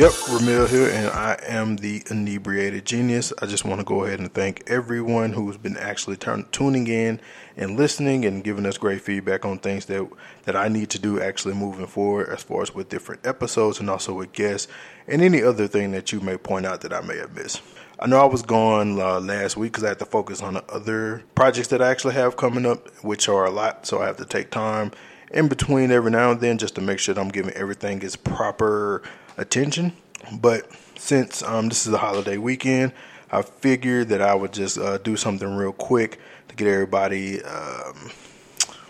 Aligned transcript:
Yep, 0.00 0.12
Rumeal 0.12 0.66
here, 0.66 0.88
and 0.88 1.08
I 1.08 1.38
am 1.46 1.76
the 1.76 2.02
inebriated 2.10 2.86
genius. 2.86 3.34
I 3.42 3.44
just 3.44 3.66
want 3.66 3.82
to 3.82 3.84
go 3.84 4.04
ahead 4.04 4.18
and 4.18 4.32
thank 4.32 4.62
everyone 4.66 5.34
who's 5.34 5.58
been 5.58 5.76
actually 5.76 6.16
tuning 6.16 6.86
in 6.86 7.20
and 7.54 7.76
listening 7.76 8.24
and 8.24 8.42
giving 8.42 8.64
us 8.64 8.78
great 8.78 9.02
feedback 9.02 9.44
on 9.44 9.58
things 9.58 9.84
that 9.84 10.08
that 10.44 10.56
I 10.56 10.68
need 10.68 10.88
to 10.88 10.98
do 10.98 11.20
actually 11.20 11.52
moving 11.52 11.86
forward, 11.86 12.30
as 12.30 12.42
far 12.42 12.62
as 12.62 12.74
with 12.74 12.88
different 12.88 13.26
episodes 13.26 13.78
and 13.78 13.90
also 13.90 14.14
with 14.14 14.32
guests 14.32 14.72
and 15.06 15.20
any 15.20 15.42
other 15.42 15.68
thing 15.68 15.90
that 15.90 16.12
you 16.12 16.20
may 16.20 16.38
point 16.38 16.64
out 16.64 16.80
that 16.80 16.94
I 16.94 17.02
may 17.02 17.18
have 17.18 17.36
missed. 17.36 17.60
I 17.98 18.06
know 18.06 18.20
I 18.20 18.24
was 18.24 18.40
gone 18.40 18.98
uh, 18.98 19.20
last 19.20 19.58
week 19.58 19.72
because 19.72 19.84
I 19.84 19.88
had 19.88 19.98
to 19.98 20.06
focus 20.06 20.40
on 20.40 20.54
the 20.54 20.64
other 20.72 21.24
projects 21.34 21.68
that 21.68 21.82
I 21.82 21.90
actually 21.90 22.14
have 22.14 22.38
coming 22.38 22.64
up, 22.64 22.88
which 23.04 23.28
are 23.28 23.44
a 23.44 23.50
lot, 23.50 23.84
so 23.84 24.00
I 24.00 24.06
have 24.06 24.16
to 24.16 24.24
take 24.24 24.50
time 24.50 24.92
in 25.30 25.48
between 25.48 25.90
every 25.90 26.10
now 26.10 26.30
and 26.30 26.40
then 26.40 26.58
just 26.58 26.74
to 26.74 26.80
make 26.80 26.98
sure 26.98 27.14
that 27.14 27.20
I'm 27.20 27.28
giving 27.28 27.52
everything 27.52 28.02
its 28.02 28.16
proper 28.16 29.02
attention. 29.40 29.92
But 30.32 30.70
since 30.96 31.42
um, 31.42 31.68
this 31.68 31.86
is 31.86 31.92
a 31.92 31.98
holiday 31.98 32.36
weekend, 32.36 32.92
I 33.32 33.42
figured 33.42 34.08
that 34.08 34.20
I 34.20 34.34
would 34.34 34.52
just 34.52 34.78
uh, 34.78 34.98
do 34.98 35.16
something 35.16 35.56
real 35.56 35.72
quick 35.72 36.18
to 36.48 36.54
get 36.54 36.66
everybody, 36.66 37.42
um, 37.42 38.10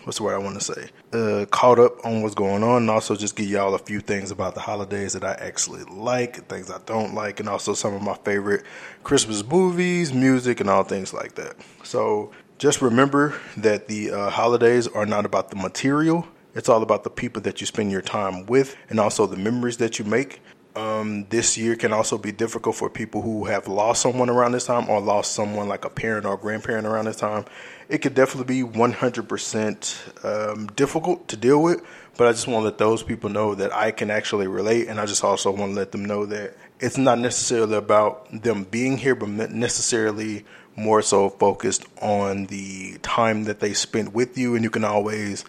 what's 0.03 0.17
the 0.17 0.23
word 0.23 0.35
I 0.35 0.39
want 0.39 0.59
to 0.59 0.73
say, 0.73 0.89
uh, 1.13 1.45
caught 1.45 1.79
up 1.79 2.03
on 2.03 2.21
what's 2.21 2.35
going 2.35 2.63
on, 2.63 2.81
and 2.83 2.89
also 2.89 3.15
just 3.15 3.35
give 3.35 3.47
y'all 3.47 3.75
a 3.75 3.79
few 3.79 3.99
things 3.99 4.31
about 4.31 4.55
the 4.55 4.61
holidays 4.61 5.13
that 5.13 5.23
I 5.23 5.33
actually 5.33 5.83
like, 5.83 6.47
things 6.47 6.71
I 6.71 6.79
don't 6.85 7.13
like, 7.13 7.39
and 7.39 7.47
also 7.47 7.73
some 7.73 7.93
of 7.93 8.01
my 8.01 8.15
favorite 8.25 8.65
Christmas 9.03 9.45
movies, 9.45 10.11
music, 10.11 10.59
and 10.59 10.69
all 10.69 10.83
things 10.83 11.13
like 11.13 11.35
that. 11.35 11.55
So 11.83 12.31
just 12.57 12.81
remember 12.81 13.39
that 13.57 13.87
the 13.87 14.11
uh, 14.11 14.29
holidays 14.31 14.87
are 14.87 15.05
not 15.05 15.25
about 15.25 15.49
the 15.49 15.55
material. 15.55 16.27
It's 16.53 16.69
all 16.69 16.83
about 16.83 17.03
the 17.03 17.09
people 17.09 17.41
that 17.43 17.61
you 17.61 17.67
spend 17.67 17.91
your 17.91 18.01
time 18.01 18.45
with 18.45 18.75
and 18.89 18.99
also 18.99 19.25
the 19.25 19.37
memories 19.37 19.77
that 19.77 19.99
you 19.99 20.05
make. 20.05 20.41
Um, 20.73 21.25
this 21.29 21.57
year 21.57 21.75
can 21.75 21.91
also 21.91 22.17
be 22.17 22.31
difficult 22.31 22.77
for 22.77 22.89
people 22.89 23.21
who 23.21 23.45
have 23.45 23.67
lost 23.67 24.01
someone 24.01 24.29
around 24.29 24.53
this 24.53 24.65
time 24.65 24.89
or 24.89 25.01
lost 25.01 25.33
someone 25.33 25.67
like 25.67 25.83
a 25.83 25.89
parent 25.89 26.25
or 26.25 26.37
grandparent 26.37 26.87
around 26.87 27.05
this 27.05 27.17
time. 27.17 27.45
It 27.89 27.97
could 27.97 28.15
definitely 28.15 28.63
be 28.63 28.69
100% 28.69 30.25
um, 30.53 30.67
difficult 30.67 31.27
to 31.27 31.35
deal 31.35 31.61
with, 31.61 31.81
but 32.17 32.27
I 32.27 32.31
just 32.31 32.47
want 32.47 32.61
to 32.61 32.65
let 32.65 32.77
those 32.77 33.03
people 33.03 33.29
know 33.29 33.53
that 33.55 33.73
I 33.73 33.91
can 33.91 34.09
actually 34.09 34.47
relate. 34.47 34.87
And 34.87 34.99
I 34.99 35.05
just 35.05 35.25
also 35.25 35.51
want 35.51 35.73
to 35.73 35.75
let 35.75 35.91
them 35.91 36.05
know 36.05 36.25
that 36.27 36.55
it's 36.79 36.97
not 36.97 37.19
necessarily 37.19 37.75
about 37.75 38.41
them 38.41 38.63
being 38.63 38.97
here, 38.97 39.15
but 39.15 39.27
necessarily 39.27 40.45
more 40.77 41.01
so 41.01 41.29
focused 41.29 41.85
on 42.01 42.45
the 42.45 42.97
time 43.01 43.43
that 43.43 43.59
they 43.59 43.73
spent 43.73 44.13
with 44.13 44.37
you. 44.37 44.55
And 44.55 44.63
you 44.63 44.69
can 44.69 44.85
always 44.85 45.43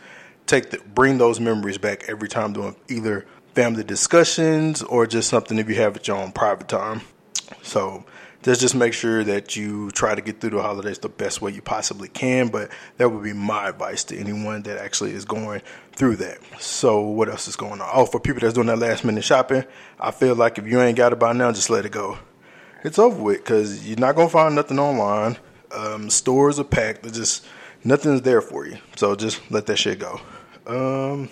take 0.47 0.71
the, 0.71 0.79
bring 0.95 1.19
those 1.19 1.41
memories 1.41 1.79
back 1.79 2.05
every 2.09 2.29
time 2.29 2.53
doing 2.53 2.77
either 2.89 3.27
family 3.55 3.85
discussions 3.85 4.83
or 4.83 5.07
just 5.07 5.29
something 5.29 5.59
if 5.59 5.69
you 5.69 5.75
have 5.77 5.97
it 5.97 6.09
your 6.09 6.17
own 6.17 6.33
private 6.33 6.69
time. 6.69 7.03
So 7.63 8.05
just 8.43 8.61
just 8.61 8.75
make 8.75 8.93
sure 8.93 9.23
that 9.25 9.57
you 9.57 9.91
try 9.93 10.15
to 10.15 10.21
get 10.21 10.41
through 10.41 10.51
the 10.51 10.63
holidays 10.63 10.99
the 10.99 11.09
best 11.09 11.41
way 11.41 11.53
you 11.53 11.63
possibly 11.63 12.09
can. 12.09 12.49
But 12.49 12.71
that 12.97 13.09
would 13.09 13.23
be 13.23 13.33
my 13.33 13.69
advice 13.69 14.05
to 14.05 14.19
anyone 14.19 14.63
that 14.63 14.79
actually 14.79 15.13
is 15.13 15.25
going 15.25 15.63
through 15.93 16.17
that. 16.17 16.39
So 16.59 17.01
what 17.01 17.29
else 17.29 17.47
is 17.47 17.57
going 17.57 17.81
on? 17.81 17.89
Oh, 17.93 18.07
for 18.07 18.19
people 18.19 18.41
that's 18.41 18.55
doing 18.55 18.67
that 18.67 18.79
last 18.79 19.05
minute 19.05 19.25
shopping, 19.25 19.65
I 20.01 20.11
feel 20.11 20.35
like 20.35 20.59
if 20.59 20.67
you 20.67 20.81
ain't 20.81 20.97
got 20.97 21.13
it 21.13 21.19
by 21.19 21.33
now, 21.33 21.53
just 21.53 21.71
let 21.71 21.87
it 21.87 21.93
go. 21.93 22.19
It's 22.85 22.99
over 22.99 23.23
with 23.23 23.39
because 23.39 23.87
you're 23.87 23.99
not 23.99 24.17
gonna 24.17 24.29
find 24.29 24.55
nothing 24.55 24.79
online. 24.79 25.39
Um, 25.71 26.11
stores 26.11 26.59
are 26.59 26.65
packed. 26.65 27.03
There's 27.03 27.17
just 27.17 27.47
nothing's 27.85 28.23
there 28.23 28.41
for 28.41 28.67
you. 28.67 28.79
So 28.97 29.15
just 29.15 29.51
let 29.51 29.67
that 29.67 29.77
shit 29.77 29.99
go. 29.99 30.21
Um, 30.67 31.29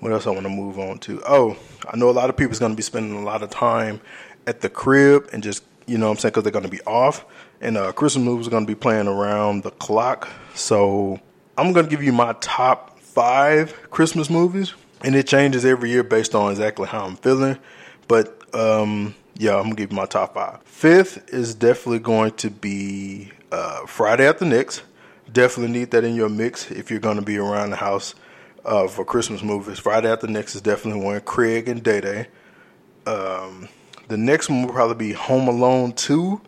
what 0.00 0.12
else 0.12 0.26
I 0.26 0.30
want 0.30 0.44
to 0.44 0.50
move 0.50 0.78
on 0.78 0.98
to? 1.00 1.22
Oh, 1.26 1.56
I 1.88 1.96
know 1.96 2.10
a 2.10 2.12
lot 2.12 2.30
of 2.30 2.36
people 2.36 2.52
is 2.52 2.58
going 2.58 2.72
to 2.72 2.76
be 2.76 2.82
spending 2.82 3.16
a 3.16 3.24
lot 3.24 3.42
of 3.42 3.50
time 3.50 4.00
at 4.46 4.60
the 4.60 4.68
crib 4.68 5.28
and 5.32 5.42
just, 5.42 5.64
you 5.86 5.98
know 5.98 6.06
what 6.06 6.12
I'm 6.12 6.18
saying, 6.18 6.30
because 6.30 6.42
they're 6.42 6.52
going 6.52 6.64
to 6.64 6.70
be 6.70 6.82
off. 6.82 7.24
And 7.60 7.76
uh, 7.76 7.92
Christmas 7.92 8.24
movies 8.24 8.46
are 8.46 8.50
going 8.50 8.64
to 8.64 8.70
be 8.70 8.74
playing 8.74 9.08
around 9.08 9.62
the 9.62 9.70
clock. 9.70 10.28
So 10.54 11.20
I'm 11.56 11.72
going 11.72 11.86
to 11.86 11.90
give 11.90 12.02
you 12.02 12.12
my 12.12 12.34
top 12.40 13.00
five 13.00 13.90
Christmas 13.90 14.28
movies. 14.30 14.74
And 15.02 15.14
it 15.14 15.26
changes 15.26 15.64
every 15.64 15.90
year 15.90 16.02
based 16.02 16.34
on 16.34 16.50
exactly 16.50 16.86
how 16.86 17.04
I'm 17.04 17.16
feeling. 17.16 17.58
But 18.08 18.42
um, 18.54 19.14
yeah, 19.36 19.56
I'm 19.56 19.64
going 19.64 19.76
to 19.76 19.82
give 19.82 19.92
you 19.92 19.96
my 19.96 20.06
top 20.06 20.34
five. 20.34 20.62
Fifth 20.64 21.32
is 21.32 21.54
definitely 21.54 21.98
going 21.98 22.32
to 22.32 22.50
be 22.50 23.30
uh, 23.52 23.86
Friday 23.86 24.26
After 24.26 24.44
Next. 24.44 24.82
Definitely 25.32 25.78
need 25.78 25.90
that 25.90 26.04
in 26.04 26.14
your 26.14 26.28
mix 26.28 26.70
if 26.70 26.90
you're 26.90 27.00
going 27.00 27.16
to 27.16 27.22
be 27.22 27.36
around 27.36 27.70
the 27.70 27.76
house 27.76 28.14
uh, 28.64 28.88
for 28.88 29.04
Christmas 29.04 29.42
movies. 29.42 29.78
Friday 29.78 30.10
After 30.10 30.26
Next 30.26 30.54
is 30.54 30.60
definitely 30.60 31.02
one. 31.02 31.20
Craig 31.20 31.68
and 31.68 31.82
Day 31.82 32.00
Day. 32.00 32.28
Um, 33.06 33.68
the 34.08 34.16
next 34.16 34.48
one 34.48 34.62
will 34.62 34.72
probably 34.72 35.08
be 35.08 35.12
Home 35.12 35.48
Alone 35.48 35.92
2. 35.92 36.40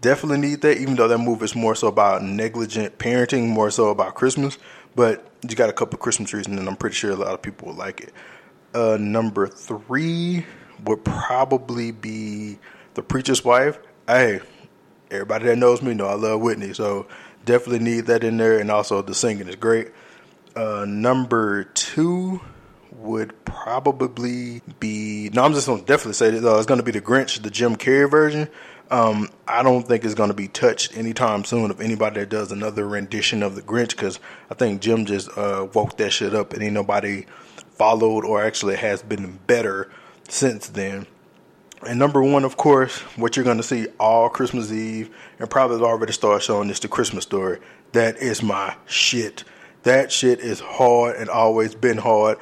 Definitely 0.00 0.38
need 0.38 0.60
that, 0.62 0.78
even 0.78 0.96
though 0.96 1.08
that 1.08 1.18
movie 1.18 1.44
is 1.44 1.54
more 1.54 1.74
so 1.74 1.88
about 1.88 2.22
negligent 2.22 2.98
parenting, 2.98 3.48
more 3.48 3.70
so 3.70 3.88
about 3.88 4.14
Christmas. 4.14 4.58
But 4.94 5.30
you 5.48 5.56
got 5.56 5.68
a 5.68 5.72
couple 5.72 5.98
Christmas 5.98 6.30
trees, 6.30 6.46
and 6.46 6.58
I'm 6.58 6.76
pretty 6.76 6.94
sure 6.94 7.12
a 7.12 7.16
lot 7.16 7.34
of 7.34 7.42
people 7.42 7.68
will 7.68 7.74
like 7.74 8.00
it. 8.00 8.12
Uh, 8.74 8.96
number 9.00 9.46
three 9.46 10.44
would 10.84 11.04
probably 11.04 11.92
be 11.92 12.58
The 12.94 13.02
Preacher's 13.02 13.44
Wife. 13.44 13.78
Hey, 14.06 14.40
everybody 15.10 15.46
that 15.46 15.56
knows 15.56 15.82
me 15.82 15.94
know 15.94 16.06
I 16.06 16.14
love 16.14 16.40
Whitney, 16.40 16.74
so 16.74 17.06
definitely 17.46 17.78
need 17.78 18.06
that 18.06 18.22
in 18.22 18.36
there. 18.36 18.58
And 18.58 18.70
also, 18.70 19.00
the 19.00 19.14
singing 19.14 19.48
is 19.48 19.56
great. 19.56 19.88
Uh, 20.54 20.84
number 20.86 21.64
two 21.64 22.40
would 22.92 23.44
probably 23.44 24.60
be. 24.80 25.30
No, 25.32 25.44
I'm 25.44 25.54
just 25.54 25.66
gonna 25.66 25.82
definitely 25.82 26.14
say 26.14 26.30
that 26.30 26.46
uh, 26.46 26.56
it's 26.58 26.66
gonna 26.66 26.82
be 26.82 26.92
the 26.92 27.00
Grinch, 27.00 27.42
the 27.42 27.50
Jim 27.50 27.76
Carrey 27.76 28.10
version. 28.10 28.48
Um, 28.90 29.30
I 29.48 29.62
don't 29.62 29.86
think 29.86 30.04
it's 30.04 30.14
gonna 30.14 30.34
be 30.34 30.48
touched 30.48 30.96
anytime 30.96 31.44
soon 31.44 31.70
of 31.70 31.80
anybody 31.80 32.20
that 32.20 32.28
does 32.28 32.52
another 32.52 32.86
rendition 32.86 33.42
of 33.42 33.54
the 33.54 33.62
Grinch 33.62 33.90
because 33.90 34.20
I 34.50 34.54
think 34.54 34.80
Jim 34.80 35.06
just 35.06 35.28
uh, 35.36 35.68
woke 35.74 35.96
that 35.98 36.10
shit 36.10 36.34
up 36.34 36.52
and 36.52 36.62
ain't 36.62 36.72
nobody 36.74 37.26
followed 37.72 38.24
or 38.24 38.42
actually 38.42 38.76
has 38.76 39.02
been 39.02 39.38
better 39.46 39.90
since 40.28 40.68
then. 40.68 41.06
And 41.84 41.98
number 41.98 42.22
one, 42.22 42.44
of 42.44 42.56
course, 42.56 42.98
what 43.16 43.36
you're 43.36 43.44
going 43.44 43.58
to 43.58 43.62
see 43.62 43.86
all 44.00 44.28
Christmas 44.28 44.72
Eve, 44.72 45.14
and 45.38 45.50
probably 45.50 45.80
already 45.82 46.12
started 46.12 46.42
showing 46.42 46.68
this 46.68 46.80
the 46.80 46.88
Christmas 46.88 47.24
story. 47.24 47.58
That 47.92 48.16
is 48.16 48.42
my 48.42 48.76
shit. 48.86 49.44
That 49.82 50.10
shit 50.10 50.40
is 50.40 50.58
hard 50.60 51.16
and 51.16 51.28
always 51.28 51.74
been 51.74 51.98
hard. 51.98 52.38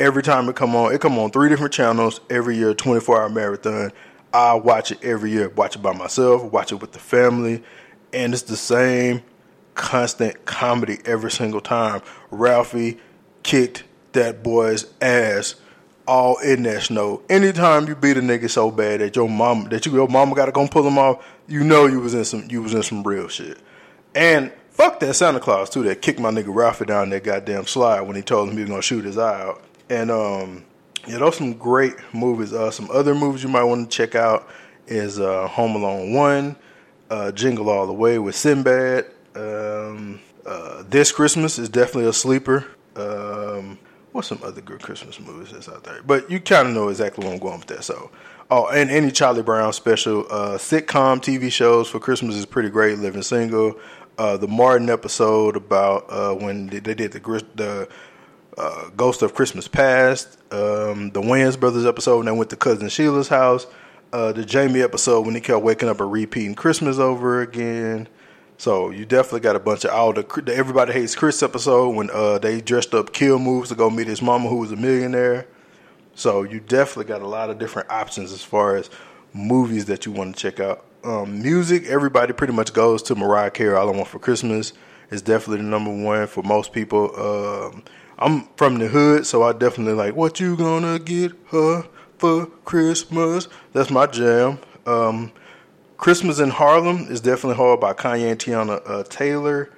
Every 0.00 0.22
time 0.22 0.48
it 0.48 0.56
come 0.56 0.74
on, 0.74 0.94
it 0.94 1.00
come 1.00 1.18
on 1.18 1.30
three 1.30 1.48
different 1.48 1.72
channels 1.72 2.20
every 2.30 2.56
year, 2.56 2.72
24 2.72 3.20
hour 3.20 3.28
marathon. 3.28 3.92
I 4.32 4.54
watch 4.54 4.90
it 4.90 5.02
every 5.02 5.30
year. 5.30 5.48
Watch 5.48 5.76
it 5.76 5.82
by 5.82 5.92
myself, 5.92 6.42
watch 6.44 6.72
it 6.72 6.76
with 6.76 6.92
the 6.92 6.98
family, 6.98 7.62
and 8.12 8.32
it's 8.32 8.42
the 8.42 8.56
same 8.56 9.22
constant 9.74 10.44
comedy 10.44 10.98
every 11.04 11.30
single 11.30 11.60
time. 11.60 12.02
Ralphie 12.30 12.98
kicked 13.42 13.84
that 14.12 14.42
boy's 14.42 14.86
ass 15.00 15.54
all 16.08 16.38
in 16.38 16.64
that 16.64 16.82
snow. 16.82 17.22
Anytime 17.28 17.86
you 17.86 17.94
beat 17.94 18.16
a 18.16 18.20
nigga 18.20 18.50
so 18.50 18.72
bad 18.72 19.00
that 19.00 19.14
your 19.14 19.28
mom 19.28 19.68
that 19.68 19.86
you 19.86 19.92
your 19.92 20.08
mama 20.08 20.34
gotta 20.34 20.50
go 20.50 20.66
pull 20.66 20.86
him 20.86 20.98
off, 20.98 21.24
you 21.46 21.62
know 21.62 21.86
you 21.86 22.00
was 22.00 22.14
in 22.14 22.24
some 22.24 22.48
you 22.50 22.62
was 22.62 22.74
in 22.74 22.82
some 22.82 23.04
real 23.04 23.28
shit. 23.28 23.58
And 24.14 24.50
Fuck 24.78 25.00
that 25.00 25.14
Santa 25.14 25.40
Claus 25.40 25.68
too 25.68 25.82
that 25.82 26.02
kicked 26.02 26.20
my 26.20 26.30
nigga 26.30 26.54
Ralphie 26.54 26.84
down 26.84 27.10
that 27.10 27.24
goddamn 27.24 27.66
slide 27.66 28.02
when 28.02 28.14
he 28.14 28.22
told 28.22 28.48
him 28.48 28.54
he 28.54 28.60
was 28.60 28.70
gonna 28.70 28.80
shoot 28.80 29.04
his 29.04 29.18
eye 29.18 29.42
out. 29.42 29.60
And 29.90 30.08
um, 30.08 30.64
yeah, 31.08 31.18
those 31.18 31.36
some 31.36 31.54
great 31.54 31.96
movies. 32.14 32.52
Uh, 32.52 32.70
some 32.70 32.88
other 32.92 33.12
movies 33.12 33.42
you 33.42 33.48
might 33.48 33.64
want 33.64 33.90
to 33.90 33.96
check 33.96 34.14
out 34.14 34.48
is 34.86 35.18
uh, 35.18 35.48
Home 35.48 35.74
Alone 35.74 36.12
One, 36.12 36.56
uh, 37.10 37.32
Jingle 37.32 37.68
All 37.68 37.88
the 37.88 37.92
Way 37.92 38.20
with 38.20 38.36
Sinbad. 38.36 39.06
Um, 39.34 40.20
uh, 40.46 40.84
this 40.88 41.10
Christmas 41.10 41.58
is 41.58 41.68
definitely 41.68 42.08
a 42.08 42.12
sleeper. 42.12 42.64
Um, 42.94 43.80
what's 44.12 44.28
some 44.28 44.40
other 44.42 44.60
good 44.60 44.82
Christmas 44.82 45.20
movies 45.20 45.52
that's 45.52 45.68
out 45.68 45.84
there? 45.84 46.02
But 46.02 46.30
you 46.30 46.40
kind 46.40 46.68
of 46.68 46.74
know 46.74 46.88
exactly 46.88 47.24
where 47.24 47.34
I'm 47.34 47.40
going 47.40 47.58
with 47.58 47.68
that. 47.68 47.84
So, 47.84 48.10
oh, 48.50 48.68
and 48.68 48.90
any 48.90 49.10
Charlie 49.10 49.42
Brown 49.42 49.72
special, 49.72 50.26
uh, 50.30 50.58
sitcom 50.58 51.20
TV 51.20 51.50
shows 51.50 51.88
for 51.88 52.00
Christmas 52.00 52.36
is 52.36 52.46
pretty 52.46 52.70
great. 52.70 52.98
Living 52.98 53.22
Single, 53.22 53.78
uh, 54.18 54.36
the 54.36 54.48
Martin 54.48 54.90
episode 54.90 55.56
about 55.56 56.06
uh, 56.08 56.34
when 56.34 56.66
they, 56.68 56.80
they, 56.80 56.94
did 56.94 57.12
the 57.12 57.44
the 57.54 57.88
uh, 58.56 58.88
Ghost 58.96 59.22
of 59.22 59.34
Christmas 59.34 59.68
Past, 59.68 60.38
um, 60.52 61.10
the 61.10 61.20
Wayans 61.20 61.58
Brothers 61.58 61.86
episode 61.86 62.16
when 62.18 62.26
they 62.26 62.32
went 62.32 62.50
to 62.50 62.56
cousin 62.56 62.88
Sheila's 62.88 63.28
house, 63.28 63.66
uh, 64.12 64.32
the 64.32 64.44
Jamie 64.44 64.82
episode 64.82 65.24
when 65.24 65.34
he 65.34 65.40
kept 65.40 65.62
waking 65.62 65.88
up 65.88 66.00
and 66.00 66.10
repeating 66.10 66.54
Christmas 66.54 66.98
over 66.98 67.40
again. 67.40 68.08
So 68.58 68.90
you 68.90 69.06
definitely 69.06 69.40
got 69.40 69.56
a 69.56 69.60
bunch 69.60 69.84
of 69.84 69.92
all 69.92 70.12
the, 70.12 70.22
the 70.44 70.54
Everybody 70.54 70.92
Hates 70.92 71.14
Chris 71.14 71.42
episode 71.42 71.94
when 71.94 72.10
uh, 72.12 72.38
they 72.38 72.60
dressed 72.60 72.92
up 72.92 73.12
kill 73.12 73.38
moves 73.38 73.70
to 73.70 73.74
go 73.74 73.88
meet 73.88 74.08
his 74.08 74.20
mama 74.20 74.48
who 74.48 74.56
was 74.56 74.72
a 74.72 74.76
millionaire. 74.76 75.46
So 76.14 76.42
you 76.42 76.60
definitely 76.60 77.04
got 77.04 77.22
a 77.22 77.26
lot 77.26 77.48
of 77.48 77.58
different 77.58 77.90
options 77.90 78.32
as 78.32 78.42
far 78.42 78.76
as 78.76 78.90
movies 79.32 79.86
that 79.86 80.04
you 80.04 80.12
want 80.12 80.34
to 80.34 80.40
check 80.42 80.60
out 80.60 80.84
um, 81.04 81.40
music, 81.42 81.86
everybody 81.86 82.32
pretty 82.32 82.52
much 82.52 82.72
goes 82.72 83.02
to 83.04 83.14
Mariah 83.14 83.50
Carey. 83.50 83.76
All 83.76 83.88
I 83.88 83.96
Want 83.96 84.08
for 84.08 84.18
Christmas 84.18 84.72
is 85.10 85.22
definitely 85.22 85.58
the 85.58 85.68
number 85.68 85.90
one 85.90 86.26
for 86.26 86.42
most 86.42 86.72
people. 86.72 87.14
Um, 87.16 87.84
I'm 88.18 88.48
from 88.56 88.78
the 88.78 88.88
hood, 88.88 89.26
so 89.26 89.42
I 89.42 89.52
definitely 89.52 89.94
like 89.94 90.16
what 90.16 90.40
you 90.40 90.56
gonna 90.56 90.98
get 90.98 91.32
her 91.50 91.86
for 92.18 92.46
Christmas. 92.46 93.48
That's 93.72 93.90
my 93.90 94.06
jam. 94.06 94.58
Um, 94.86 95.32
Christmas 95.98 96.38
in 96.38 96.50
Harlem 96.50 97.08
is 97.10 97.20
definitely 97.20 97.56
hard 97.56 97.80
by 97.80 97.92
Kanye 97.92 98.30
and 98.30 98.38
Teyana 98.38 98.80
uh, 98.86 99.02
Taylor. 99.02 99.68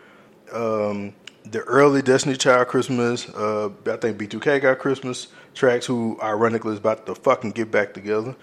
Um, 0.52 1.14
the 1.46 1.60
early 1.60 2.02
Destiny 2.02 2.36
Child 2.36 2.68
Christmas, 2.68 3.26
uh, 3.30 3.70
I 3.86 3.96
think 3.96 4.18
B2K 4.18 4.60
got 4.60 4.78
Christmas 4.78 5.28
tracks, 5.54 5.86
who 5.86 6.18
ironically 6.22 6.74
is 6.74 6.78
about 6.78 7.06
to 7.06 7.14
fucking 7.14 7.52
get 7.52 7.70
back 7.70 7.94
together. 7.94 8.36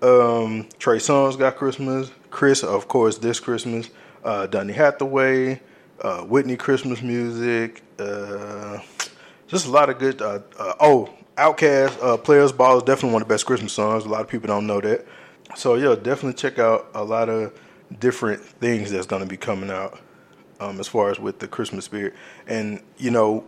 Um, 0.00 0.68
Trey 0.78 0.96
Songz 0.96 1.38
got 1.38 1.56
Christmas. 1.56 2.10
Chris, 2.30 2.64
of 2.64 2.88
course, 2.88 3.18
this 3.18 3.40
Christmas. 3.40 3.90
Uh, 4.24 4.46
Donny 4.46 4.72
Hathaway, 4.72 5.60
uh, 6.00 6.22
Whitney 6.22 6.56
Christmas 6.56 7.02
music. 7.02 7.82
Uh, 7.98 8.78
just 9.48 9.66
a 9.66 9.70
lot 9.70 9.90
of 9.90 9.98
good. 9.98 10.22
Uh, 10.22 10.40
uh, 10.58 10.72
oh, 10.80 11.10
OutKast, 11.36 12.02
uh, 12.02 12.16
Players 12.16 12.52
Ball 12.52 12.78
is 12.78 12.84
definitely 12.84 13.12
one 13.12 13.22
of 13.22 13.28
the 13.28 13.34
best 13.34 13.44
Christmas 13.44 13.74
songs. 13.74 14.06
A 14.06 14.08
lot 14.08 14.22
of 14.22 14.28
people 14.28 14.46
don't 14.46 14.66
know 14.66 14.80
that. 14.80 15.06
So 15.56 15.74
yeah, 15.74 15.94
definitely 15.94 16.34
check 16.34 16.58
out 16.58 16.88
a 16.94 17.02
lot 17.02 17.28
of 17.28 17.58
different 17.98 18.42
things 18.42 18.90
that's 18.90 19.06
going 19.06 19.22
to 19.22 19.28
be 19.28 19.36
coming 19.36 19.70
out 19.70 20.00
um, 20.60 20.80
as 20.80 20.88
far 20.88 21.10
as 21.10 21.18
with 21.18 21.38
the 21.38 21.48
Christmas 21.48 21.84
spirit. 21.84 22.14
And 22.46 22.82
you 22.96 23.10
know, 23.10 23.44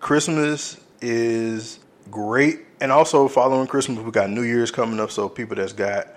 Christmas 0.00 0.80
is 1.00 1.78
great, 2.10 2.60
and 2.80 2.92
also 2.92 3.28
following 3.28 3.66
Christmas, 3.66 3.98
we 3.98 4.10
got 4.10 4.30
New 4.30 4.42
Year's 4.42 4.70
coming 4.70 5.00
up. 5.00 5.10
So 5.10 5.28
people 5.28 5.56
that's 5.56 5.72
got 5.72 6.08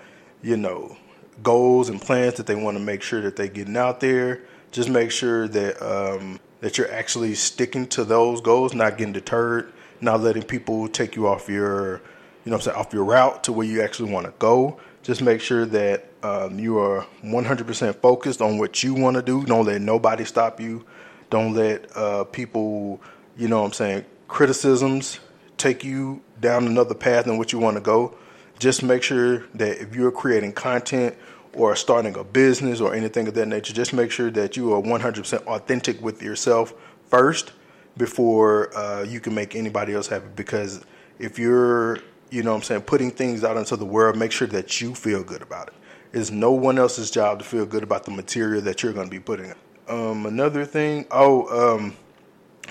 you 0.42 0.56
know 0.56 0.96
goals 1.42 1.88
and 1.88 2.00
plans 2.00 2.34
that 2.34 2.46
they 2.46 2.54
want 2.54 2.76
to 2.76 2.82
make 2.82 3.02
sure 3.02 3.20
that 3.22 3.36
they 3.36 3.48
getting 3.48 3.76
out 3.76 4.00
there. 4.00 4.42
Just 4.72 4.88
make 4.88 5.10
sure 5.10 5.48
that 5.48 5.82
um, 5.82 6.40
that 6.60 6.78
you're 6.78 6.90
actually 6.92 7.34
sticking 7.34 7.86
to 7.88 8.04
those 8.04 8.40
goals, 8.40 8.74
not 8.74 8.98
getting 8.98 9.12
deterred, 9.12 9.72
not 10.00 10.20
letting 10.20 10.42
people 10.42 10.88
take 10.88 11.16
you 11.16 11.26
off 11.26 11.48
your 11.48 12.02
you 12.44 12.50
know 12.50 12.56
I'm 12.56 12.62
saying 12.62 12.76
off 12.76 12.92
your 12.92 13.04
route 13.04 13.44
to 13.44 13.52
where 13.52 13.66
you 13.66 13.82
actually 13.82 14.12
want 14.12 14.26
to 14.26 14.32
go 14.38 14.78
just 15.06 15.22
make 15.22 15.40
sure 15.40 15.64
that 15.66 16.04
um, 16.24 16.58
you 16.58 16.80
are 16.80 17.06
100% 17.22 17.94
focused 17.94 18.42
on 18.42 18.58
what 18.58 18.82
you 18.82 18.92
want 18.92 19.14
to 19.14 19.22
do. 19.22 19.44
Don't 19.46 19.64
let 19.64 19.80
nobody 19.80 20.24
stop 20.24 20.60
you. 20.60 20.84
Don't 21.30 21.54
let 21.54 21.96
uh, 21.96 22.24
people, 22.24 23.00
you 23.36 23.46
know 23.46 23.60
what 23.60 23.66
I'm 23.66 23.72
saying, 23.72 24.04
criticisms 24.26 25.20
take 25.58 25.84
you 25.84 26.22
down 26.40 26.66
another 26.66 26.96
path 26.96 27.26
than 27.26 27.38
what 27.38 27.52
you 27.52 27.60
want 27.60 27.76
to 27.76 27.80
go. 27.80 28.16
Just 28.58 28.82
make 28.82 29.04
sure 29.04 29.46
that 29.54 29.80
if 29.80 29.94
you're 29.94 30.10
creating 30.10 30.54
content 30.54 31.14
or 31.54 31.76
starting 31.76 32.16
a 32.16 32.24
business 32.24 32.80
or 32.80 32.92
anything 32.92 33.28
of 33.28 33.34
that 33.34 33.46
nature, 33.46 33.72
just 33.72 33.92
make 33.92 34.10
sure 34.10 34.32
that 34.32 34.56
you 34.56 34.74
are 34.74 34.82
100% 34.82 35.46
authentic 35.46 36.02
with 36.02 36.20
yourself 36.20 36.74
first 37.06 37.52
before 37.96 38.76
uh, 38.76 39.04
you 39.04 39.20
can 39.20 39.36
make 39.36 39.54
anybody 39.54 39.94
else 39.94 40.08
happy. 40.08 40.26
Because 40.34 40.84
if 41.20 41.38
you're 41.38 42.00
you 42.30 42.42
know 42.42 42.50
what 42.50 42.58
I'm 42.58 42.62
saying, 42.62 42.82
putting 42.82 43.10
things 43.10 43.44
out 43.44 43.56
into 43.56 43.76
the 43.76 43.86
world, 43.86 44.16
make 44.16 44.32
sure 44.32 44.48
that 44.48 44.80
you 44.80 44.94
feel 44.94 45.22
good 45.22 45.42
about 45.42 45.68
it. 45.68 45.74
It's 46.12 46.30
no 46.30 46.52
one 46.52 46.78
else's 46.78 47.10
job 47.10 47.38
to 47.40 47.44
feel 47.44 47.66
good 47.66 47.82
about 47.82 48.04
the 48.04 48.10
material 48.10 48.62
that 48.62 48.82
you're 48.82 48.92
going 48.92 49.06
to 49.06 49.10
be 49.10 49.20
putting. 49.20 49.52
Um, 49.88 50.26
another 50.26 50.64
thing, 50.64 51.06
oh, 51.10 51.74
um, 51.74 51.96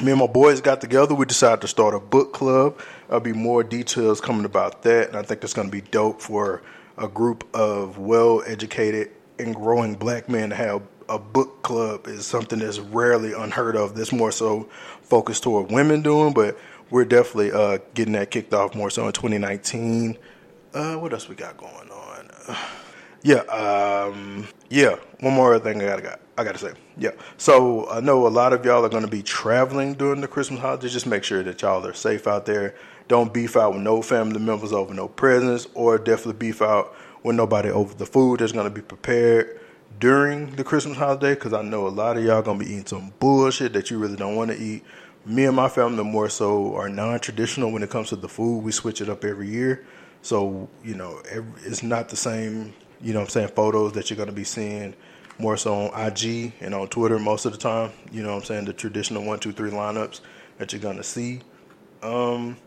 me 0.04 0.12
and 0.12 0.20
my 0.20 0.28
boys 0.28 0.60
got 0.62 0.82
together. 0.82 1.16
We 1.16 1.26
decided 1.26 1.62
to 1.62 1.68
start 1.68 1.94
a 1.94 2.00
book 2.00 2.34
club. 2.34 2.80
There'll 3.08 3.22
be 3.22 3.34
more 3.34 3.64
details 3.64 4.20
coming 4.20 4.46
about 4.46 4.82
that, 4.84 5.08
and 5.08 5.16
I 5.16 5.22
think 5.22 5.44
it's 5.44 5.54
going 5.54 5.68
to 5.68 5.72
be 5.72 5.82
dope 5.82 6.22
for 6.22 6.64
a 6.98 7.08
group 7.08 7.48
of 7.54 7.98
well-educated 7.98 9.12
and 9.40 9.56
growing 9.56 9.96
black 9.96 10.28
men 10.30 10.50
to 10.50 10.56
have 10.56 10.82
a 11.08 11.20
book 11.20 11.62
club 11.62 12.08
is 12.08 12.26
something 12.26 12.60
that's 12.60 12.80
rarely 12.80 13.34
unheard 13.34 13.76
of. 13.76 13.96
That's 13.96 14.12
more 14.12 14.32
so 14.32 14.64
focused 15.04 15.44
toward 15.44 15.72
women 15.72 16.02
doing, 16.02 16.34
but 16.34 16.58
we're 16.90 17.06
definitely 17.06 17.52
uh, 17.52 17.80
getting 17.94 18.14
that 18.14 18.32
kicked 18.32 18.54
off 18.54 18.76
more 18.76 18.90
so 18.90 19.08
in 19.08 19.14
2019. 19.14 20.18
Uh, 20.74 20.96
what 20.96 21.14
else 21.14 21.28
we 21.30 21.36
got 21.36 21.58
going 21.58 21.90
on? 21.90 22.30
Uh, 22.48 22.58
yeah, 23.24 23.40
um, 23.44 24.48
yeah. 24.70 24.96
One 25.22 25.34
more 25.34 25.58
thing 25.60 25.82
I 25.82 25.86
gotta 25.86 26.20
I 26.38 26.44
gotta 26.44 26.58
say. 26.58 26.74
Yeah. 26.98 27.12
So 27.38 27.90
I 27.90 28.02
know 28.02 28.28
a 28.28 28.30
lot 28.30 28.54
of 28.54 28.66
y'all 28.66 28.86
are 28.86 28.90
gonna 28.90 29.08
be 29.08 29.24
traveling 29.24 29.94
during 29.94 30.22
the 30.22 30.28
Christmas 30.28 30.60
holidays. 30.60 30.94
Just 30.94 31.08
make 31.08 31.24
sure 31.24 31.42
that 31.44 31.62
y'all 31.62 31.86
are 31.86 31.94
safe 31.94 32.28
out 32.28 32.46
there. 32.46 32.76
Don't 33.08 33.34
beef 33.34 33.56
out 33.56 33.74
with 33.74 33.82
no 33.82 34.02
family 34.02 34.40
members 34.40 34.74
over 34.74 34.94
no 34.94 35.08
presents, 35.08 35.68
or 35.74 35.98
definitely 35.98 36.34
beef 36.34 36.62
out 36.62 36.96
with 37.24 37.36
nobody 37.36 37.70
over 37.70 37.94
the 37.94 38.06
food 38.06 38.40
that's 38.40 38.52
gonna 38.52 38.70
be 38.70 38.82
prepared 38.82 39.60
during 40.00 40.56
the 40.56 40.64
Christmas 40.64 40.98
holiday. 40.98 41.36
Because 41.36 41.54
I 41.54 41.62
know 41.62 41.88
a 41.88 41.90
lot 41.90 42.18
of 42.18 42.24
y'all 42.24 42.42
gonna 42.42 42.60
be 42.60 42.66
eating 42.66 42.86
some 42.86 43.14
bullshit 43.20 43.74
that 43.74 43.90
you 43.90 43.98
really 43.98 44.18
don't 44.18 44.36
want 44.36 44.52
to 44.52 44.58
eat 44.58 44.84
me 45.26 45.46
and 45.46 45.56
my 45.56 45.68
family 45.68 46.04
more 46.04 46.30
so 46.30 46.76
are 46.76 46.88
non-traditional 46.88 47.72
when 47.72 47.84
it 47.84 47.90
comes 47.90 48.10
to 48.10 48.16
the 48.16 48.30
food. 48.30 48.60
We 48.60 48.72
switch 48.72 49.02
it 49.02 49.10
up 49.10 49.26
every 49.26 49.50
year, 49.50 49.86
so 50.22 50.70
you 50.84 50.96
know 50.96 51.22
every, 51.30 51.52
it's 51.64 51.84
not 51.84 52.10
the 52.10 52.16
same. 52.16 52.74
You 53.02 53.14
know, 53.14 53.22
I'm 53.22 53.28
saying 53.28 53.50
photos 53.50 53.94
that 53.94 54.10
you're 54.10 54.18
going 54.18 54.30
to 54.30 54.36
be 54.36 54.44
seeing 54.44 54.96
more 55.38 55.58
so 55.58 55.74
on 55.74 56.08
IG 56.08 56.54
and 56.62 56.74
on 56.74 56.88
Twitter 56.88 57.20
most 57.20 57.46
of 57.46 57.52
the 57.52 57.58
time. 57.58 57.92
You 58.12 58.24
know, 58.24 58.36
I'm 58.36 58.44
saying 58.44 58.66
the 58.66 58.74
traditional 58.74 59.24
one, 59.24 59.40
two, 59.40 59.52
three 59.52 59.72
lineups 59.72 60.22
that 60.58 60.72
you're 60.72 60.82
going 60.82 60.98
to 60.98 61.04
see. 61.04 61.42
Um, 62.02 62.58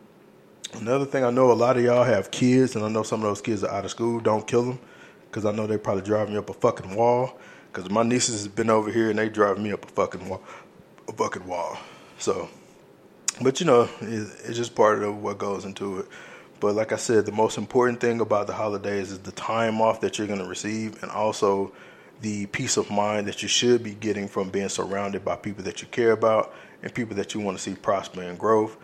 another 0.74 1.06
thing, 1.06 1.24
I 1.24 1.30
know 1.30 1.50
a 1.50 1.54
lot 1.54 1.76
of 1.76 1.84
y'all 1.84 2.04
have 2.04 2.30
kids, 2.30 2.76
and 2.76 2.84
I 2.84 2.88
know 2.88 3.02
some 3.02 3.20
of 3.20 3.26
those 3.26 3.40
kids 3.40 3.64
are 3.64 3.70
out 3.70 3.84
of 3.84 3.90
school. 3.90 4.20
Don't 4.20 4.46
kill 4.46 4.64
them, 4.64 4.78
because 5.26 5.46
I 5.46 5.52
know 5.52 5.66
they 5.66 5.78
probably 5.78 6.02
driving 6.02 6.34
me 6.34 6.38
up 6.38 6.50
a 6.50 6.54
fucking 6.54 6.94
wall. 6.94 7.38
Because 7.72 7.90
my 7.90 8.02
nieces 8.02 8.42
has 8.42 8.48
been 8.48 8.70
over 8.70 8.90
here 8.90 9.10
and 9.10 9.18
they 9.18 9.28
drive 9.28 9.58
me 9.58 9.72
up 9.72 9.84
a 9.84 9.88
fucking 9.88 10.28
wall, 10.28 10.42
a 11.06 11.12
fucking 11.12 11.46
wall. 11.46 11.78
So, 12.18 12.48
but 13.40 13.60
you 13.60 13.66
know, 13.66 13.88
it's 14.00 14.56
just 14.56 14.74
part 14.74 15.02
of 15.02 15.22
what 15.22 15.38
goes 15.38 15.64
into 15.64 16.00
it. 16.00 16.06
But 16.60 16.74
like 16.74 16.92
I 16.92 16.96
said, 16.96 17.24
the 17.24 17.32
most 17.32 17.56
important 17.56 18.00
thing 18.00 18.20
about 18.20 18.48
the 18.48 18.52
holidays 18.52 19.12
is 19.12 19.20
the 19.20 19.32
time 19.32 19.80
off 19.80 20.00
that 20.00 20.18
you're 20.18 20.26
going 20.26 20.40
to 20.40 20.48
receive, 20.48 21.00
and 21.02 21.12
also 21.12 21.72
the 22.20 22.46
peace 22.46 22.76
of 22.76 22.90
mind 22.90 23.28
that 23.28 23.42
you 23.42 23.48
should 23.48 23.84
be 23.84 23.94
getting 23.94 24.26
from 24.26 24.50
being 24.50 24.68
surrounded 24.68 25.24
by 25.24 25.36
people 25.36 25.62
that 25.64 25.80
you 25.80 25.88
care 25.88 26.10
about 26.10 26.52
and 26.82 26.92
people 26.92 27.14
that 27.14 27.32
you 27.32 27.40
want 27.40 27.56
to 27.56 27.62
see 27.62 27.74
prosper 27.74 28.22
and 28.22 28.38
growth. 28.38 28.76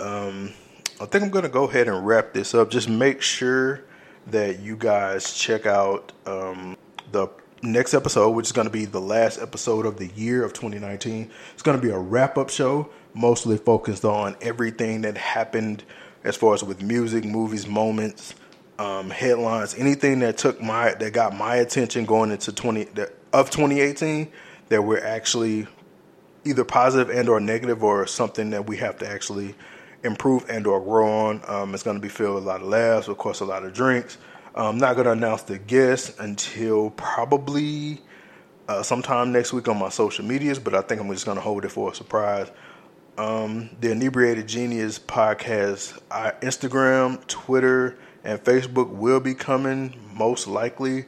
Um, 0.00 0.52
I 1.00 1.04
think 1.04 1.24
I'm 1.24 1.30
going 1.30 1.44
to 1.44 1.50
go 1.50 1.64
ahead 1.64 1.88
and 1.88 2.06
wrap 2.06 2.32
this 2.32 2.54
up. 2.54 2.70
Just 2.70 2.88
make 2.88 3.20
sure 3.20 3.84
that 4.28 4.60
you 4.60 4.76
guys 4.76 5.34
check 5.34 5.66
out 5.66 6.12
um, 6.26 6.78
the 7.10 7.28
next 7.62 7.94
episode, 7.94 8.30
which 8.30 8.46
is 8.46 8.52
going 8.52 8.66
to 8.66 8.72
be 8.72 8.84
the 8.84 9.00
last 9.00 9.40
episode 9.40 9.86
of 9.86 9.96
the 9.96 10.08
year 10.08 10.44
of 10.44 10.52
2019. 10.52 11.30
It's 11.54 11.62
going 11.62 11.80
to 11.80 11.82
be 11.82 11.92
a 11.92 11.98
wrap 11.98 12.36
up 12.36 12.50
show, 12.50 12.90
mostly 13.14 13.56
focused 13.56 14.04
on 14.04 14.36
everything 14.40 15.02
that 15.02 15.16
happened 15.16 15.84
as 16.24 16.36
far 16.36 16.54
as 16.54 16.62
with 16.64 16.82
music, 16.82 17.24
movies, 17.24 17.66
moments, 17.66 18.34
um, 18.78 19.10
headlines, 19.10 19.74
anything 19.76 20.20
that 20.20 20.38
took 20.38 20.60
my 20.60 20.94
that 20.94 21.12
got 21.12 21.36
my 21.36 21.56
attention 21.56 22.04
going 22.04 22.30
into 22.30 22.52
20 22.52 22.88
of 23.32 23.50
2018 23.50 24.30
that 24.68 24.82
we're 24.82 25.04
actually 25.04 25.66
either 26.44 26.64
positive 26.64 27.14
and 27.14 27.28
or 27.28 27.38
negative 27.38 27.84
or 27.84 28.06
something 28.06 28.50
that 28.50 28.66
we 28.66 28.76
have 28.78 28.98
to 28.98 29.08
actually 29.08 29.54
improve 30.02 30.48
and 30.50 30.66
or 30.66 30.80
grow 30.80 31.28
on. 31.28 31.42
Um, 31.46 31.74
it's 31.74 31.82
going 31.82 31.96
to 31.96 32.02
be 32.02 32.08
filled 32.08 32.36
with 32.36 32.44
a 32.44 32.46
lot 32.46 32.60
of 32.60 32.68
laughs, 32.68 33.08
of 33.08 33.16
course, 33.18 33.40
a 33.40 33.44
lot 33.44 33.64
of 33.64 33.72
drinks. 33.72 34.18
I'm 34.54 34.76
not 34.76 34.94
going 34.94 35.06
to 35.06 35.12
announce 35.12 35.42
the 35.42 35.58
guest 35.58 36.18
until 36.18 36.90
probably 36.90 38.02
uh, 38.68 38.82
sometime 38.82 39.32
next 39.32 39.54
week 39.54 39.66
on 39.66 39.78
my 39.78 39.88
social 39.88 40.26
medias, 40.26 40.58
but 40.58 40.74
I 40.74 40.82
think 40.82 41.00
I'm 41.00 41.10
just 41.10 41.24
going 41.24 41.38
to 41.38 41.42
hold 41.42 41.64
it 41.64 41.70
for 41.70 41.90
a 41.90 41.94
surprise. 41.94 42.50
Um, 43.16 43.70
the 43.80 43.92
Inebriated 43.92 44.46
Genius 44.46 44.98
podcast, 44.98 45.98
uh, 46.10 46.32
Instagram, 46.42 47.26
Twitter, 47.28 47.96
and 48.24 48.38
Facebook 48.44 48.90
will 48.90 49.20
be 49.20 49.34
coming 49.34 49.98
most 50.14 50.46
likely 50.46 51.06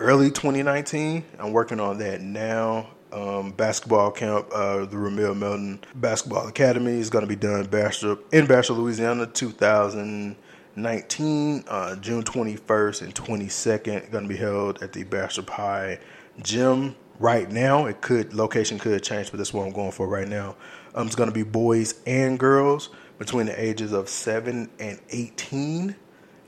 early 0.00 0.30
2019. 0.30 1.24
I'm 1.38 1.52
working 1.52 1.78
on 1.78 1.98
that 1.98 2.22
now. 2.22 2.90
Um, 3.12 3.52
basketball 3.52 4.10
camp, 4.10 4.48
uh, 4.52 4.78
the 4.86 4.96
Rumeal 4.96 5.36
Melton 5.36 5.78
Basketball 5.94 6.48
Academy 6.48 6.98
is 6.98 7.10
going 7.10 7.22
to 7.22 7.28
be 7.28 7.36
done 7.36 7.60
in 7.60 7.66
Bastrop, 7.66 8.34
in 8.34 8.46
Bastrop, 8.46 8.78
Louisiana, 8.80 9.28
2000- 9.28 10.34
19, 10.76 11.64
uh, 11.68 11.96
June 11.96 12.22
21st 12.22 13.02
and 13.02 13.14
22nd, 13.14 14.10
going 14.10 14.24
to 14.24 14.28
be 14.28 14.36
held 14.36 14.82
at 14.82 14.92
the 14.92 15.04
Bastrop 15.04 15.50
High 15.50 15.98
Gym. 16.42 16.96
Right 17.20 17.50
now, 17.50 17.86
it 17.86 18.00
could 18.00 18.34
location 18.34 18.78
could 18.78 19.02
change, 19.02 19.30
but 19.30 19.36
that's 19.36 19.52
what 19.52 19.64
I'm 19.66 19.72
going 19.72 19.92
for 19.92 20.08
right 20.08 20.26
now. 20.26 20.56
Um, 20.94 21.06
it's 21.06 21.16
going 21.16 21.28
to 21.28 21.34
be 21.34 21.44
boys 21.44 22.00
and 22.06 22.38
girls 22.38 22.90
between 23.18 23.46
the 23.46 23.62
ages 23.62 23.92
of 23.92 24.08
seven 24.08 24.68
and 24.80 25.00
18. 25.10 25.94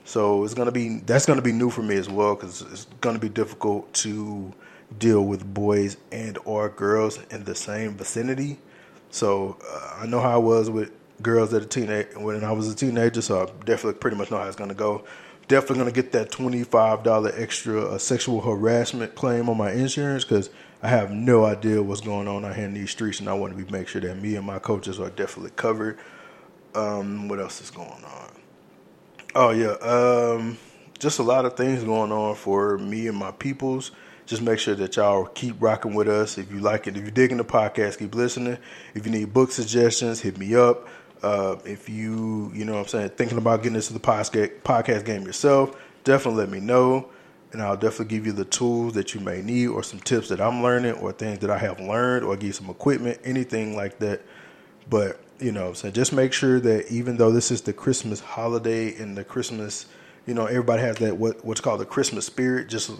So 0.05 0.45
it's 0.45 0.55
to 0.67 0.73
be 0.73 0.99
that's 1.01 1.27
to 1.37 1.43
be 1.43 1.53
new 1.53 1.71
for 1.71 1.83
me 1.83 1.97
as 1.97 2.09
well 2.09 2.35
because 2.35 2.63
it's 2.63 2.85
to 3.15 3.21
be 3.21 3.29
difficult 3.29 3.93
to 3.95 4.53
deal 4.99 5.25
with 5.25 5.53
boys 5.53 5.97
and 6.13 6.39
or 6.45 6.69
girls 6.69 7.19
in 7.31 7.45
the 7.45 7.55
same 7.55 7.95
vicinity. 7.95 8.59
So 9.11 9.57
uh, 9.69 9.99
I 10.01 10.07
know 10.07 10.21
how 10.21 10.31
I 10.31 10.37
was 10.37 10.71
with 10.71 10.93
girls 11.23 11.53
at 11.55 11.63
a 11.63 11.67
teenage 11.67 12.09
when 12.17 12.45
I 12.45 12.53
was 12.53 12.71
a 12.71 12.75
teenager, 12.75 13.23
so 13.23 13.43
I 13.43 13.47
definitely 13.65 13.95
pretty 14.01 14.17
much 14.17 14.31
know 14.31 14.39
how 14.39 14.47
it's 14.47 14.57
gonna 14.57 14.75
go. 14.75 15.05
Definitely 15.49 15.79
gonna 15.79 15.93
get 15.93 16.13
that 16.13 16.31
twenty 16.31 16.65
five 16.65 17.03
dollar 17.03 17.33
extra 17.37 17.83
uh, 17.83 17.99
sexual 17.99 18.41
harassment 18.41 19.15
claim 19.15 19.49
on 19.49 19.57
my 19.57 19.73
insurance 19.73 20.25
because 20.25 20.51
I 20.83 20.89
have 20.89 21.11
no 21.11 21.45
idea 21.45 21.83
what's 21.83 22.01
going 22.01 22.29
on 22.29 22.45
out 22.45 22.57
here 22.57 22.67
in 22.67 22.75
these 22.75 22.91
streets, 22.91 23.21
and 23.21 23.29
I 23.29 23.35
want 23.35 23.57
to 23.57 23.65
be 23.65 23.71
make 23.71 23.89
sure 23.89 24.01
that 24.01 24.21
me 24.21 24.37
and 24.37 24.47
my 24.47 24.59
coaches 24.59 25.01
are 25.01 25.11
definitely 25.11 25.53
covered. 25.57 25.99
Um, 26.75 27.29
what 27.29 27.41
else 27.41 27.61
is 27.61 27.71
going 27.71 28.05
on? 28.05 28.31
Oh 29.35 29.51
yeah, 29.51 29.73
um, 29.83 30.59
just 30.99 31.19
a 31.19 31.23
lot 31.23 31.45
of 31.45 31.57
things 31.57 31.85
going 31.85 32.13
on 32.13 32.35
for 32.35 32.79
me 32.79 33.07
and 33.07 33.17
my 33.17 33.31
peoples. 33.31 33.93
Just 34.27 34.43
make 34.43 34.59
sure 34.59 34.75
that 34.75 34.97
y'all 34.97 35.27
keep 35.27 35.57
rocking 35.61 35.95
with 35.95 36.09
us. 36.09 36.37
If 36.37 36.51
you 36.51 36.59
like 36.59 36.89
it, 36.89 36.97
if 36.97 37.03
you're 37.03 37.13
digging 37.13 37.37
the 37.37 37.45
podcast, 37.45 37.99
keep 37.99 38.15
listening. 38.15 38.59
If 38.95 39.07
you 39.07 39.13
need 39.13 39.33
book 39.33 39.53
suggestions, 39.53 40.21
hit 40.21 40.37
me 40.37 40.57
up. 40.57 40.89
Uh, 41.27 41.59
if 41.65 41.89
you, 41.89 42.53
you 42.55 42.65
know 42.65 42.75
what 42.75 42.83
I'm 42.83 42.87
saying, 42.87 43.09
thinking 43.11 43.37
about 43.37 43.65
getting 43.65 43.75
into 43.75 43.93
the 43.93 43.99
podcast 43.99 45.05
game 45.05 45.23
yourself, 45.23 45.77
definitely 46.05 46.39
let 46.39 46.51
me 46.51 46.61
know. 46.61 47.11
And 47.53 47.61
I'll 47.61 47.77
definitely 47.77 48.17
give 48.17 48.27
you 48.27 48.33
the 48.33 48.45
tools 48.45 48.95
that 48.95 49.13
you 49.13 49.21
may 49.21 49.43
need 49.43 49.67
or 49.67 49.83
some 49.83 49.99
tips 49.99 50.29
that 50.29 50.41
I'm 50.41 50.63
learning 50.63 50.93
or 50.93 51.11
things 51.11 51.41
that 51.41 51.51
I 51.51 51.59
have 51.59 51.81
learned 51.81 52.25
or 52.25 52.37
give 52.37 52.45
you 52.45 52.53
some 52.53 52.71
equipment, 52.71 53.19
anything 53.25 53.75
like 53.75 53.99
that. 53.99 54.23
But, 54.89 55.21
you 55.41 55.51
know, 55.51 55.73
so 55.73 55.91
just 55.91 56.13
make 56.13 56.33
sure 56.33 56.61
that 56.61 56.93
even 56.93 57.17
though 57.17 57.33
this 57.33 57.51
is 57.51 57.63
the 57.63 57.73
Christmas 57.73 58.21
holiday 58.21 58.95
and 58.95 59.17
the 59.17 59.25
Christmas, 59.25 59.87
you 60.27 60.35
know, 60.35 60.47
everybody 60.47 60.83
has 60.83 60.97
that 60.99 61.17
what 61.17 61.45
what's 61.45 61.61
called 61.61 61.81
the 61.81 61.87
Christmas 61.87 62.25
spirit. 62.25 62.69
Just 62.69 62.93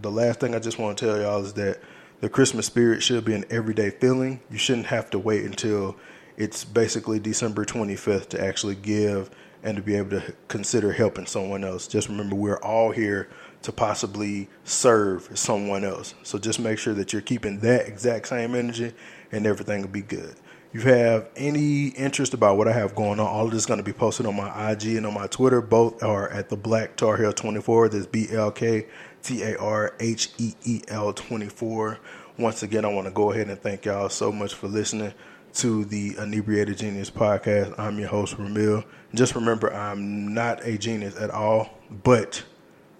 the 0.00 0.10
last 0.10 0.40
thing 0.40 0.54
I 0.54 0.58
just 0.58 0.78
want 0.78 0.96
to 0.96 1.06
tell 1.06 1.20
y'all 1.20 1.44
is 1.44 1.52
that 1.54 1.80
the 2.22 2.30
Christmas 2.30 2.64
spirit 2.64 3.02
should 3.02 3.26
be 3.26 3.34
an 3.34 3.44
everyday 3.50 3.90
feeling. 3.90 4.40
You 4.50 4.56
shouldn't 4.56 4.86
have 4.86 5.10
to 5.10 5.18
wait 5.18 5.44
until 5.44 5.96
it's 6.36 6.64
basically 6.64 7.18
December 7.18 7.64
25th 7.64 8.28
to 8.30 8.44
actually 8.44 8.74
give 8.74 9.30
and 9.62 9.76
to 9.76 9.82
be 9.82 9.94
able 9.94 10.10
to 10.10 10.34
consider 10.48 10.92
helping 10.92 11.26
someone 11.26 11.64
else. 11.64 11.88
Just 11.88 12.08
remember, 12.08 12.36
we're 12.36 12.58
all 12.58 12.90
here 12.90 13.28
to 13.62 13.72
possibly 13.72 14.48
serve 14.64 15.30
someone 15.34 15.84
else. 15.84 16.14
So 16.22 16.38
just 16.38 16.60
make 16.60 16.78
sure 16.78 16.92
that 16.94 17.12
you're 17.12 17.22
keeping 17.22 17.60
that 17.60 17.88
exact 17.88 18.28
same 18.28 18.54
energy 18.54 18.92
and 19.32 19.46
everything 19.46 19.80
will 19.80 19.88
be 19.88 20.02
good. 20.02 20.34
If 20.74 20.84
you 20.84 20.92
have 20.92 21.30
any 21.36 21.88
interest 21.88 22.34
about 22.34 22.58
what 22.58 22.68
I 22.68 22.72
have 22.72 22.94
going 22.94 23.20
on, 23.20 23.26
all 23.26 23.46
of 23.46 23.52
this 23.52 23.60
is 23.60 23.66
going 23.66 23.78
to 23.78 23.84
be 23.84 23.92
posted 23.92 24.26
on 24.26 24.36
my 24.36 24.72
IG 24.72 24.96
and 24.96 25.06
on 25.06 25.14
my 25.14 25.28
Twitter. 25.28 25.62
Both 25.62 26.02
are 26.02 26.28
at 26.30 26.48
the 26.48 26.56
Black 26.56 26.96
Tar 26.96 27.16
Heel 27.16 27.32
24. 27.32 27.90
That's 27.90 28.06
B 28.06 28.26
L 28.32 28.50
K 28.50 28.86
T 29.22 29.42
A 29.44 29.56
R 29.56 29.94
H 30.00 30.30
E 30.38 30.52
E 30.64 30.82
L 30.88 31.12
24. 31.12 32.00
Once 32.36 32.64
again, 32.64 32.84
I 32.84 32.88
want 32.88 33.06
to 33.06 33.12
go 33.12 33.30
ahead 33.30 33.48
and 33.48 33.58
thank 33.58 33.84
y'all 33.84 34.08
so 34.08 34.32
much 34.32 34.52
for 34.52 34.66
listening 34.66 35.14
to 35.54 35.84
the 35.84 36.16
Inebriated 36.18 36.78
Genius 36.78 37.10
podcast. 37.10 37.78
I'm 37.78 37.98
your 37.98 38.08
host, 38.08 38.36
Rumeal. 38.36 38.84
Just 39.14 39.34
remember, 39.34 39.72
I'm 39.72 40.34
not 40.34 40.64
a 40.66 40.76
genius 40.76 41.16
at 41.16 41.30
all, 41.30 41.78
but 41.90 42.42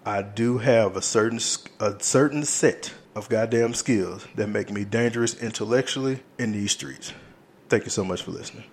I 0.07 0.23
do 0.23 0.59
have 0.59 0.97
a 0.97 1.03
certain 1.03 1.41
a 1.81 1.97
certain 2.01 2.45
set 2.45 2.95
of 3.15 3.29
goddamn 3.29 3.75
skills 3.75 4.27
that 4.37 4.49
make 4.49 4.71
me 4.71 4.85
dangerous 4.85 5.35
intellectually 5.43 6.23
in 6.39 6.53
these 6.53 6.73
streets. 6.73 7.13
Thank 7.69 7.85
you 7.85 7.91
so 7.91 8.05
much 8.05 8.23
for 8.23 8.31
listening. 8.31 8.65